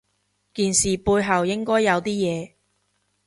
[0.55, 2.53] 件事背後應該有啲嘢